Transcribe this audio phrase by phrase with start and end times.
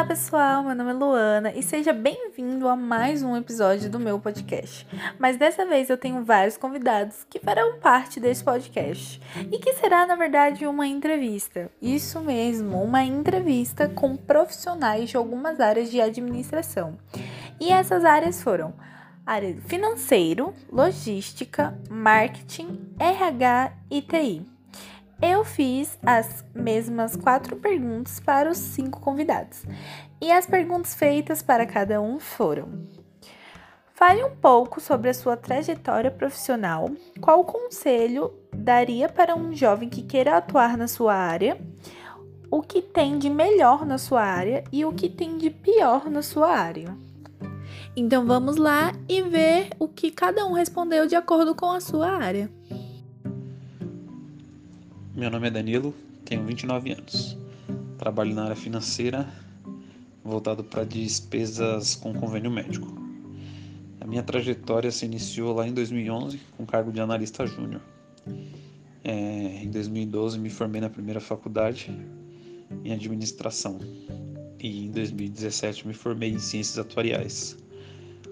[0.00, 0.62] Olá, pessoal.
[0.62, 4.86] Meu nome é Luana e seja bem-vindo a mais um episódio do meu podcast.
[5.18, 9.20] Mas dessa vez eu tenho vários convidados que farão parte desse podcast
[9.52, 11.70] e que será, na verdade, uma entrevista.
[11.82, 16.96] Isso mesmo, uma entrevista com profissionais de algumas áreas de administração.
[17.60, 18.72] E essas áreas foram
[19.26, 24.59] área financeiro, logística, marketing, RH e TI.
[25.22, 29.64] Eu fiz as mesmas quatro perguntas para os cinco convidados.
[30.18, 32.86] E as perguntas feitas para cada um foram:
[33.92, 36.90] Fale um pouco sobre a sua trajetória profissional.
[37.20, 41.60] Qual conselho daria para um jovem que queira atuar na sua área?
[42.50, 46.22] O que tem de melhor na sua área e o que tem de pior na
[46.22, 46.96] sua área?
[47.94, 52.08] Então vamos lá e ver o que cada um respondeu de acordo com a sua
[52.10, 52.50] área.
[55.20, 57.36] Meu nome é Danilo, tenho 29 anos.
[57.98, 59.28] Trabalho na área financeira,
[60.24, 62.90] voltado para despesas com convênio médico.
[64.00, 67.82] A minha trajetória se iniciou lá em 2011 com o cargo de analista júnior.
[69.04, 71.94] É, em 2012 me formei na primeira faculdade
[72.82, 73.78] em administração
[74.58, 77.58] e em 2017 me formei em ciências atuariais,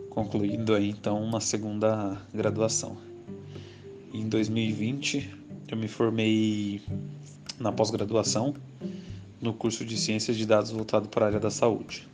[0.09, 2.97] concluindo aí então uma segunda graduação.
[4.15, 5.38] Em 2020
[5.71, 6.81] eu me formei
[7.59, 8.55] na pós-graduação
[9.41, 12.09] no curso de Ciências de Dados voltado para a área da saúde.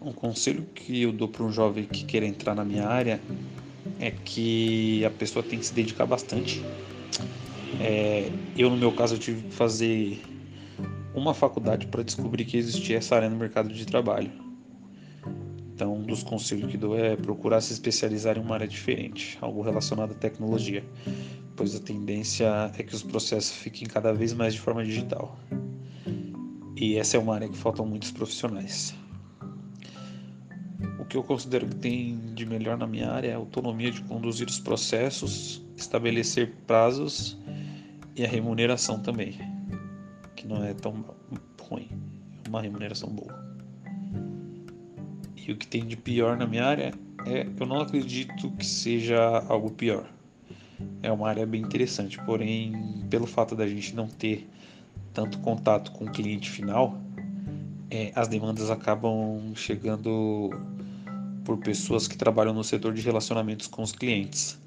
[0.00, 3.20] Um conselho que eu dou para um jovem que quer entrar na minha área
[4.00, 6.62] é que a pessoa tem que se dedicar bastante.
[7.80, 10.20] É, eu, no meu caso, eu tive que fazer
[11.14, 14.30] uma faculdade para descobrir que existia essa área no mercado de trabalho.
[15.82, 19.62] Então, um dos conselhos que dou é procurar se especializar em uma área diferente, algo
[19.62, 20.84] relacionado à tecnologia
[21.56, 25.38] pois a tendência é que os processos fiquem cada vez mais de forma digital.
[26.76, 28.94] E essa é uma área que faltam muitos profissionais.
[30.98, 34.00] O que eu considero que tem de melhor na minha área é a autonomia de
[34.02, 37.38] conduzir os processos, estabelecer prazos
[38.16, 39.38] e a remuneração também,
[40.34, 41.04] que não é tão
[41.60, 41.88] ruim,
[42.44, 43.51] é uma remuneração boa.
[45.46, 46.92] E o que tem de pior na minha área
[47.26, 50.08] é eu não acredito que seja algo pior
[51.02, 54.48] é uma área bem interessante, porém, pelo fato da gente não ter
[55.12, 56.98] tanto contato com o cliente final,
[57.90, 60.50] é, as demandas acabam chegando
[61.44, 64.58] por pessoas que trabalham no setor de relacionamentos com os clientes.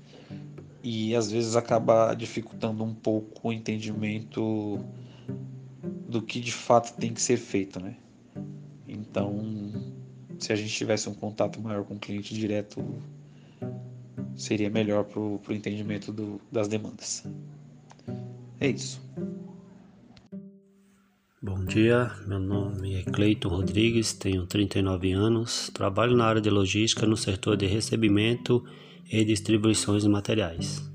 [0.84, 4.80] E às vezes acaba dificultando um pouco o entendimento
[6.07, 7.96] do que de fato tem que ser feito, né?
[8.88, 9.34] Então,
[10.45, 12.83] se a gente tivesse um contato maior com o cliente direto,
[14.35, 17.23] seria melhor para o entendimento do, das demandas.
[18.59, 19.01] É isso.
[21.41, 27.07] Bom dia, meu nome é Cleiton Rodrigues, tenho 39 anos, trabalho na área de logística
[27.07, 28.63] no setor de recebimento
[29.12, 30.88] e distribuições de materiais.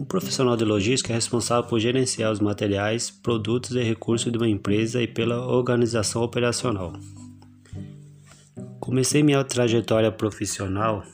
[0.00, 4.48] Um profissional de logística é responsável por gerenciar os materiais, produtos e recursos de uma
[4.48, 6.94] empresa e pela organização operacional.
[8.82, 11.04] Comecei minha trajetória profissional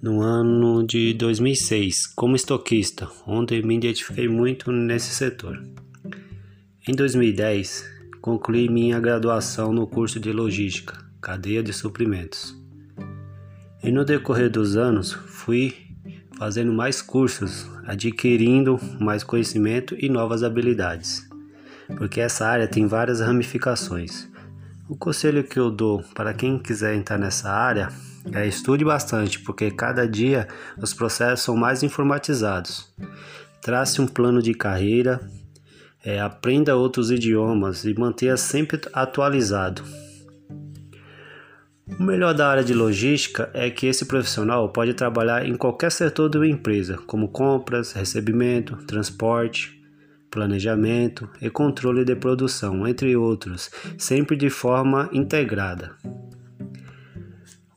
[0.00, 5.60] no ano de 2006 como estoquista, onde me identifiquei muito nesse setor.
[6.86, 7.84] Em 2010,
[8.20, 12.56] concluí minha graduação no curso de Logística, Cadeia de Suprimentos.
[13.82, 15.74] E no decorrer dos anos, fui
[16.38, 21.28] fazendo mais cursos, adquirindo mais conhecimento e novas habilidades,
[21.98, 24.30] porque essa área tem várias ramificações.
[24.90, 27.90] O conselho que eu dou para quem quiser entrar nessa área
[28.34, 32.92] é, estude bastante, porque cada dia os processos são mais informatizados.
[33.62, 35.20] Trace um plano de carreira,
[36.04, 39.84] é, aprenda outros idiomas e mantenha sempre atualizado.
[41.86, 46.28] O melhor da área de logística é que esse profissional pode trabalhar em qualquer setor
[46.28, 49.79] de uma empresa, como compras, recebimento, transporte,
[50.30, 55.92] planejamento e controle de produção, entre outros, sempre de forma integrada.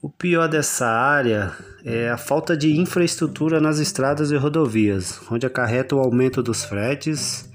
[0.02, 1.54] O pior dessa área
[1.84, 7.50] é a falta de infraestrutura nas estradas e rodovias, onde acarreta o aumento dos fretes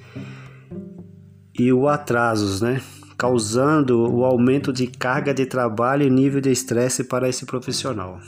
[1.59, 2.81] e o atrasos, né?
[3.19, 8.21] causando o aumento de carga de trabalho e nível de estresse para esse profissional.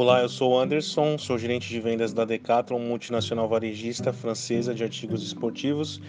[0.00, 5.24] Olá, eu sou Anderson, sou gerente de vendas da Decathlon, multinacional varejista francesa de artigos
[5.24, 6.00] esportivos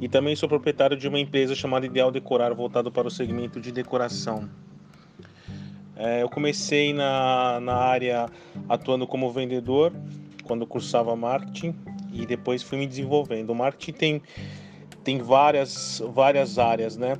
[0.00, 3.72] e também sou proprietário de uma empresa chamada Ideal Decorar, voltado para o segmento de
[3.72, 4.48] decoração.
[5.96, 8.30] É, eu comecei na, na área
[8.68, 9.92] atuando como vendedor,
[10.44, 11.74] quando cursava marketing,
[12.12, 13.50] e depois fui me desenvolvendo.
[13.50, 14.22] O marketing tem,
[15.02, 17.18] tem várias, várias áreas, né?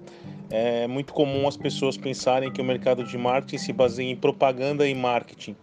[0.49, 4.87] É muito comum as pessoas pensarem que o mercado de marketing se baseia em propaganda
[4.87, 5.57] e marketing,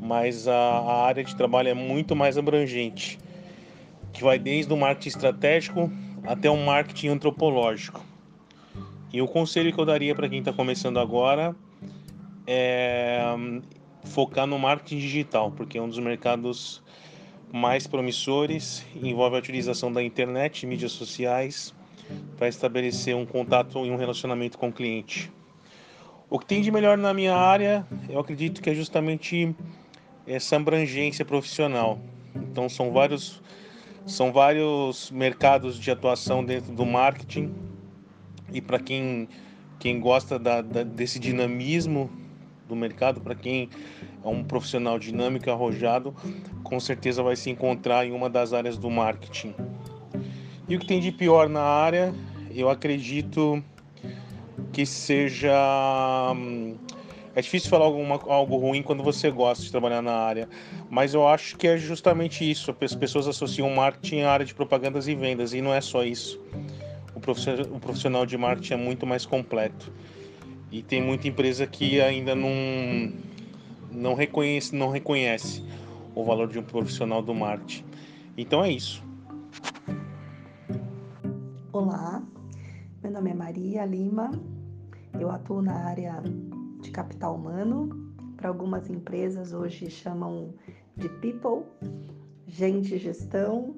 [0.00, 3.18] mas a, a área de trabalho é muito mais abrangente,
[4.12, 5.92] que vai desde o marketing estratégico
[6.24, 8.04] até o marketing antropológico.
[9.12, 11.54] E o conselho que eu daria para quem está começando agora
[12.46, 13.20] é
[14.04, 16.82] focar no marketing digital, porque é um dos mercados
[17.52, 21.74] mais promissores, envolve a utilização da internet e mídias sociais
[22.36, 25.30] para estabelecer um contato e um relacionamento com o cliente.
[26.32, 29.54] O que tem de melhor na minha área, eu acredito que é justamente
[30.26, 32.00] essa abrangência profissional.
[32.34, 33.42] Então são vários
[34.06, 37.52] são vários mercados de atuação dentro do marketing
[38.50, 39.28] e para quem
[39.78, 42.10] quem gosta da, da, desse dinamismo
[42.66, 43.68] do mercado, para quem
[44.24, 46.16] é um profissional dinâmico arrojado,
[46.64, 49.54] com certeza vai se encontrar em uma das áreas do marketing.
[50.66, 52.14] E o que tem de pior na área,
[52.54, 53.62] eu acredito
[54.72, 55.52] que seja.
[56.34, 56.76] Hum,
[57.34, 60.48] é difícil falar alguma, algo ruim quando você gosta de trabalhar na área,
[60.90, 62.74] mas eu acho que é justamente isso.
[62.80, 66.38] As pessoas associam marketing à área de propagandas e vendas, e não é só isso.
[67.14, 69.92] O profissional de marketing é muito mais completo.
[70.70, 73.12] E tem muita empresa que ainda não,
[73.90, 75.62] não, reconhece, não reconhece
[76.14, 77.84] o valor de um profissional do marketing.
[78.36, 79.02] Então é isso.
[81.72, 82.22] Olá,
[83.02, 84.30] meu nome é Maria Lima,
[85.18, 86.22] eu atuo na área
[86.80, 88.12] de capital humano.
[88.36, 90.54] Para algumas empresas hoje chamam
[90.96, 91.64] de people,
[92.46, 93.76] gente gestão,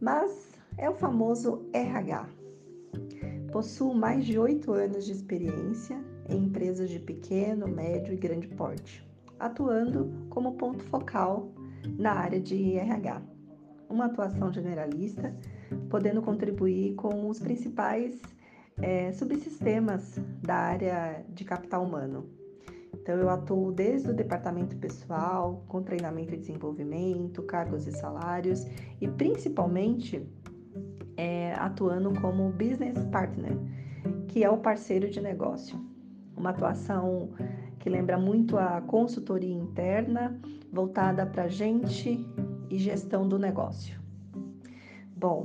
[0.00, 2.26] mas é o famoso RH.
[3.52, 9.06] Possuo mais de oito anos de experiência em empresas de pequeno, médio e grande porte,
[9.38, 11.50] atuando como ponto focal
[11.98, 13.22] na área de RH.
[13.88, 15.34] Uma atuação generalista,
[15.88, 18.16] podendo contribuir com os principais
[18.82, 22.28] é, subsistemas da área de capital humano.
[22.94, 28.66] Então, eu atuo desde o departamento pessoal, com treinamento e desenvolvimento, cargos e salários,
[29.00, 30.26] e principalmente
[31.16, 33.56] é, atuando como business partner,
[34.28, 35.90] que é o parceiro de negócio
[36.40, 37.30] uma atuação
[37.78, 40.40] que lembra muito a consultoria interna,
[40.72, 42.26] voltada para gente
[42.68, 44.00] e gestão do negócio.
[45.14, 45.44] Bom,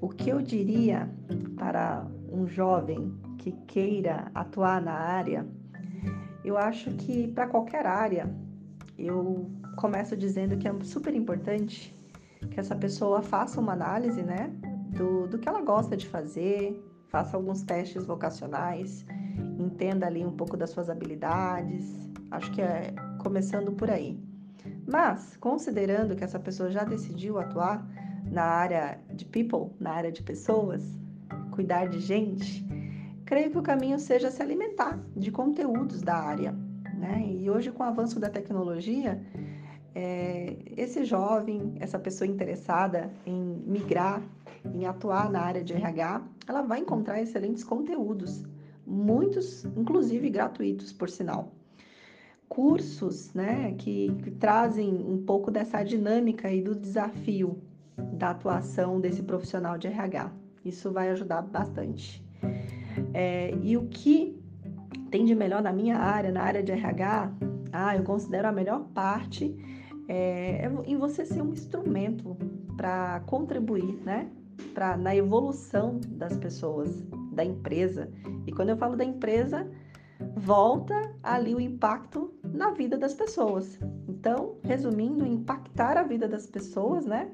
[0.00, 1.08] o que eu diria
[1.56, 5.46] para um jovem que queira atuar na área,
[6.44, 8.32] eu acho que para qualquer área,
[8.98, 11.96] eu começo dizendo que é super importante
[12.50, 14.50] que essa pessoa faça uma análise, né,
[14.96, 19.04] do, do que ela gosta de fazer, faça alguns testes vocacionais,
[19.58, 22.10] entenda ali um pouco das suas habilidades.
[22.30, 24.18] Acho que é começando por aí.
[24.86, 27.86] Mas, considerando que essa pessoa já decidiu atuar
[28.24, 30.82] na área de people, na área de pessoas,
[31.52, 32.66] cuidar de gente,
[33.24, 36.52] creio que o caminho seja se alimentar de conteúdos da área.
[36.98, 37.24] Né?
[37.28, 39.22] E hoje, com o avanço da tecnologia,
[39.94, 44.20] é, esse jovem, essa pessoa interessada em migrar,
[44.74, 48.42] em atuar na área de RH, ela vai encontrar excelentes conteúdos
[48.86, 51.52] muitos, inclusive gratuitos, por sinal.
[52.48, 57.58] Cursos né, que, que trazem um pouco dessa dinâmica e do desafio
[57.96, 60.32] da atuação desse profissional de RH.
[60.64, 62.24] Isso vai ajudar bastante.
[63.14, 64.40] É, e o que
[65.10, 67.32] tem de melhor na minha área, na área de RH,
[67.72, 69.54] ah, eu considero a melhor parte
[70.08, 72.36] é, é em você ser um instrumento
[72.76, 74.30] para contribuir, né,
[74.74, 77.02] pra, na evolução das pessoas,
[77.32, 78.10] da empresa.
[78.46, 79.66] E quando eu falo da empresa,
[80.36, 83.78] volta ali o impacto na vida das pessoas.
[84.08, 87.30] Então, resumindo, impactar a vida das pessoas, né?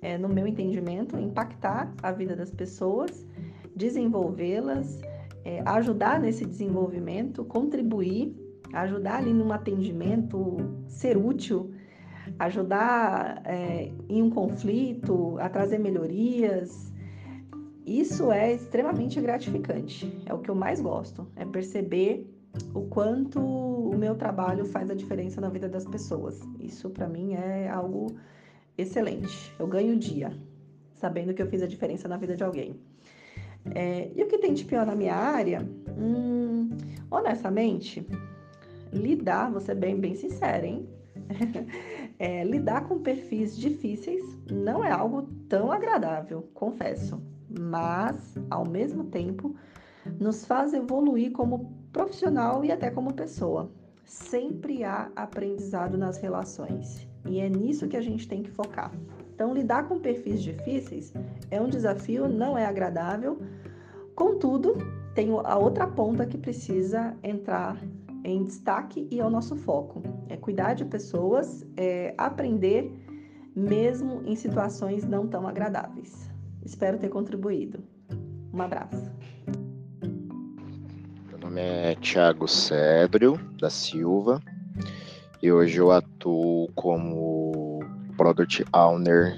[0.00, 3.26] É, no meu entendimento, impactar a vida das pessoas,
[3.74, 5.00] desenvolvê-las,
[5.44, 8.34] é, ajudar nesse desenvolvimento, contribuir,
[8.72, 11.72] ajudar ali num atendimento, ser útil,
[12.38, 16.92] ajudar é, em um conflito, a trazer melhorias,
[17.88, 20.22] isso é extremamente gratificante.
[20.26, 22.30] É o que eu mais gosto, é perceber
[22.74, 26.38] o quanto o meu trabalho faz a diferença na vida das pessoas.
[26.60, 28.08] Isso para mim é algo
[28.78, 29.52] excelente.
[29.58, 30.32] Eu ganho o dia
[30.94, 32.80] sabendo que eu fiz a diferença na vida de alguém.
[33.74, 35.68] É, e o que tem de pior na minha área?
[35.96, 36.70] Hum,
[37.10, 38.06] honestamente,
[38.92, 40.88] lidar, ser bem, bem sincera, hein?
[42.18, 49.54] é, lidar com perfis difíceis não é algo tão agradável, confesso mas, ao mesmo tempo,
[50.20, 53.70] nos faz evoluir como profissional e até como pessoa.
[54.04, 58.92] Sempre há aprendizado nas relações e é nisso que a gente tem que focar.
[59.34, 61.12] Então, lidar com perfis difíceis
[61.50, 63.40] é um desafio, não é agradável.
[64.14, 64.76] Contudo,
[65.14, 67.76] tem a outra ponta que precisa entrar
[68.24, 70.02] em destaque e é o nosso foco.
[70.28, 72.92] É cuidar de pessoas, é aprender
[73.54, 76.28] mesmo em situações não tão agradáveis.
[76.64, 77.82] Espero ter contribuído.
[78.52, 79.10] Um abraço.
[81.28, 84.42] Meu nome é Thiago Cedrio da Silva
[85.40, 87.80] e hoje eu atuo como
[88.16, 89.36] Product Owner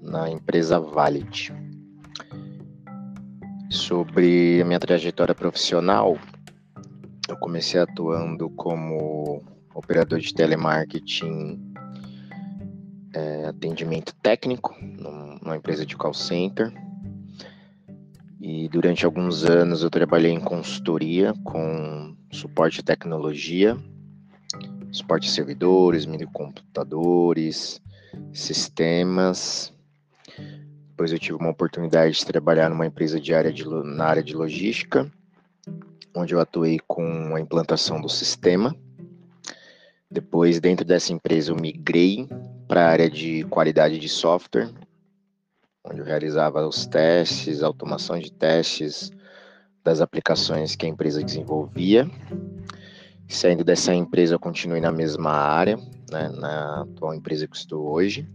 [0.00, 1.52] na empresa Valid.
[3.70, 6.16] Sobre a minha trajetória profissional,
[7.28, 9.42] eu comecei atuando como
[9.74, 11.60] operador de telemarketing,
[13.12, 14.74] é, atendimento técnico,
[15.42, 16.72] numa empresa de call center.
[18.40, 23.76] E durante alguns anos eu trabalhei em consultoria com suporte de tecnologia,
[24.94, 27.80] suporte de servidores, microcomputadores,
[28.32, 29.72] sistemas.
[30.90, 34.34] Depois eu tive uma oportunidade de trabalhar numa empresa de área de, na área de
[34.36, 35.10] logística,
[36.14, 38.74] onde eu atuei com a implantação do sistema.
[40.08, 42.28] Depois, dentro dessa empresa, eu migrei
[42.68, 44.70] para a área de qualidade de software,
[45.84, 49.10] onde eu realizava os testes, automação de testes
[49.82, 52.08] das aplicações que a empresa desenvolvia.
[53.28, 55.76] Saindo dessa empresa, eu continuei na mesma área,
[56.10, 58.28] né, na atual empresa que estou hoje.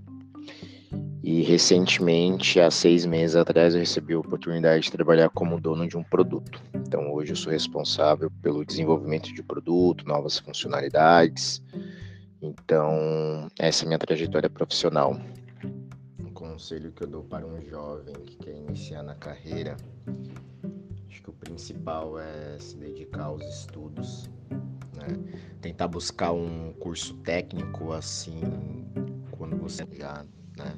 [1.21, 5.97] E recentemente, há seis meses atrás, eu recebi a oportunidade de trabalhar como dono de
[5.97, 6.61] um produto.
[6.73, 11.61] Então, hoje eu sou responsável pelo desenvolvimento de produto, novas funcionalidades.
[12.41, 15.19] Então, essa é a minha trajetória profissional.
[16.19, 19.75] Um conselho que eu dou para um jovem que quer iniciar na carreira,
[21.09, 24.29] acho que o principal é se dedicar aos estudos,
[24.99, 25.39] né?
[25.61, 28.41] tentar buscar um curso técnico assim,
[29.31, 30.25] quando você já,
[30.57, 30.73] né?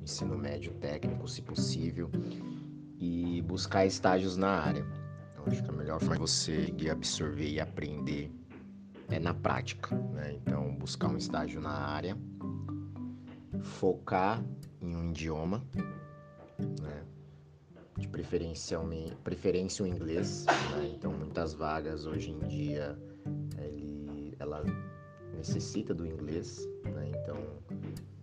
[0.00, 2.10] ensino médio técnico, se possível,
[2.98, 4.86] e buscar estágios na área.
[5.32, 8.30] Então, acho que a melhor forma de você absorver e aprender
[9.10, 9.96] é na prática.
[9.96, 10.34] Né?
[10.34, 12.16] Então, buscar um estágio na área,
[13.62, 14.44] focar
[14.80, 15.64] em um idioma?
[17.96, 18.78] De preferência,
[19.24, 20.44] preferência o inglês.
[20.46, 20.92] Né?
[20.94, 22.98] Então, muitas vagas hoje em dia
[23.58, 24.62] ele, ela
[25.34, 26.66] necessita do inglês.
[26.84, 27.12] Né?
[27.14, 27.36] Então,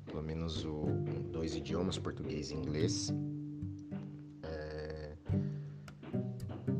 [0.05, 0.85] pelo menos o,
[1.31, 3.11] dois idiomas, português e inglês.
[4.43, 5.15] É,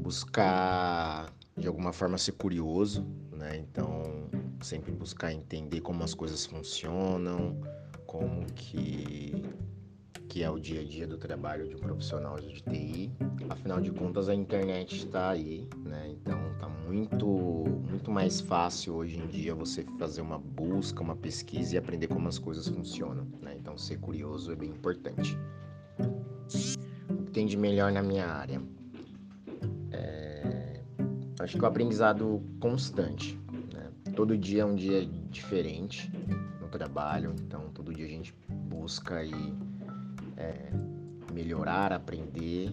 [0.02, 3.58] buscar de alguma forma ser curioso, né?
[3.58, 4.30] Então
[4.62, 7.60] sempre buscar entender como as coisas funcionam,
[8.06, 9.44] como que
[10.34, 13.12] que é o dia a dia do trabalho de um profissional de TI.
[13.50, 16.10] Afinal de contas, a internet está aí, né?
[16.10, 17.28] Então tá muito,
[17.88, 22.28] muito mais fácil hoje em dia você fazer uma busca, uma pesquisa e aprender como
[22.28, 23.56] as coisas funcionam, né?
[23.60, 25.38] Então ser curioso é bem importante.
[26.00, 28.60] O que tem de melhor na minha área?
[29.92, 30.82] É...
[31.42, 33.40] Acho que o aprendizado constante.
[33.72, 33.92] Né?
[34.16, 36.12] Todo dia é um dia diferente
[36.60, 39.54] no trabalho, então todo dia a gente busca aí
[40.38, 40.72] é,
[41.34, 42.72] melhorar, aprender,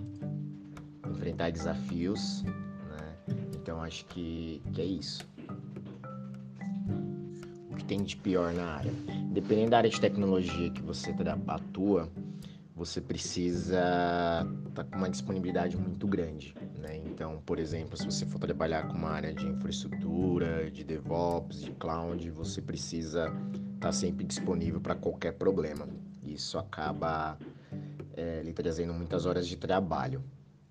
[1.08, 3.16] enfrentar desafios, né?
[3.54, 5.28] Então acho que, que é isso.
[7.70, 8.92] O que tem de pior na área?
[9.32, 11.14] Dependendo da área de tecnologia que você
[11.46, 12.10] atua,
[12.80, 13.76] você precisa
[14.68, 16.54] estar tá com uma disponibilidade muito grande.
[16.78, 16.96] Né?
[17.04, 21.72] Então, por exemplo, se você for trabalhar com uma área de infraestrutura, de DevOps, de
[21.72, 25.86] cloud, você precisa estar tá sempre disponível para qualquer problema.
[26.24, 27.38] Isso acaba
[28.20, 30.22] é, lhe trazendo muitas horas de trabalho,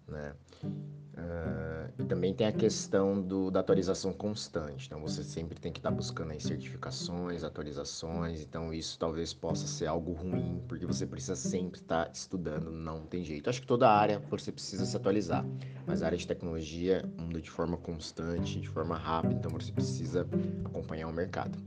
[0.08, 0.34] né?
[0.64, 4.86] Uh, e também tem a questão do, da atualização constante.
[4.86, 8.42] Então você sempre tem que estar tá buscando aí certificações, atualizações.
[8.42, 13.02] Então isso talvez possa ser algo ruim, porque você precisa sempre estar tá estudando, não
[13.02, 13.50] tem jeito.
[13.50, 15.44] Acho que toda área você precisa se atualizar,
[15.86, 20.26] mas a área de tecnologia muda de forma constante, de forma rápida, então você precisa
[20.64, 21.58] acompanhar o mercado.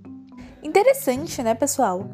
[0.62, 2.08] Interessante, né, pessoal?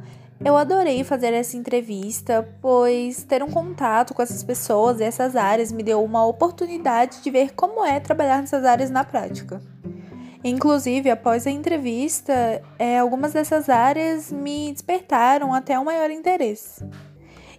[0.44, 5.72] Eu adorei fazer essa entrevista, pois ter um contato com essas pessoas e essas áreas
[5.72, 9.60] me deu uma oportunidade de ver como é trabalhar nessas áreas na prática.
[10.44, 16.84] Inclusive, após a entrevista, é, algumas dessas áreas me despertaram até um maior interesse.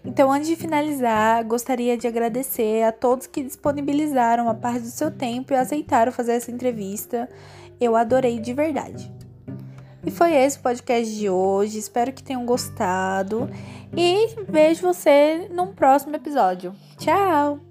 [0.05, 5.11] Então, antes de finalizar, gostaria de agradecer a todos que disponibilizaram a parte do seu
[5.11, 7.29] tempo e aceitaram fazer essa entrevista.
[7.81, 9.11] Eu adorei de verdade.
[10.05, 11.77] E foi esse o podcast de hoje.
[11.77, 13.49] Espero que tenham gostado.
[13.95, 16.73] E vejo você num próximo episódio.
[16.97, 17.68] Tchau!